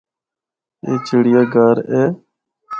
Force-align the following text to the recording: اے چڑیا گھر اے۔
اے 0.85 0.93
چڑیا 1.07 1.41
گھر 1.53 1.77
اے۔ 1.91 2.03